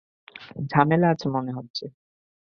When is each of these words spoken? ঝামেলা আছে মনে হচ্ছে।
ঝামেলা 0.71 1.07
আছে 1.09 1.27
মনে 1.29 1.51
হচ্ছে। 1.51 1.85